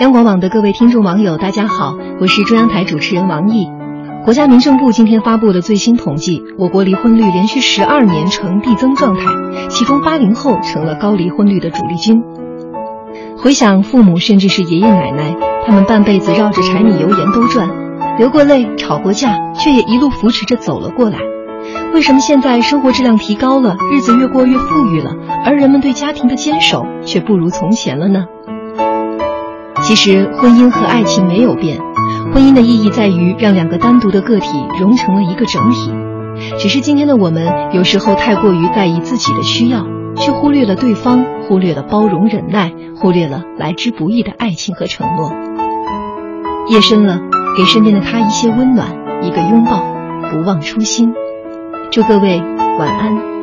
[0.00, 3.68] 央广网的各位听众网友，大家好，我是中央台主持人王毅。
[4.24, 9.24] 国家民政部今天发布的最新统计，我国离婚率连续十二年呈递增状态，
[9.68, 12.22] 其中八零后成了高离婚率的主力军。
[13.38, 17.68] 回想父母甚至是爷爷奶奶，他们半辈子绕着柴米油盐都转，
[18.18, 21.18] 流过泪，吵过架，却也一路扶持着走了过来。
[21.92, 25.10] 为什么现在生活质量提高了，日子越过越富裕了，
[25.44, 28.26] 而人们对家庭的坚守却不如从前了呢？
[29.88, 31.80] 其实，婚姻和爱情没有变，
[32.34, 35.90] 婚姻的意义在于让两个单独的个体融成了一个整体。
[36.58, 45.32] 只是今天的我们有时候太过于在意自己的需要，却忽略了对方，忽略了包容忍耐，忽略了来之不易的爱情和承诺。
[46.68, 47.18] 夜深了，
[47.56, 48.88] 给身边的他一些温暖，
[49.22, 49.82] 一个拥抱，
[50.30, 51.14] 不忘初心。
[51.90, 52.42] 祝各位
[52.78, 53.37] 晚安。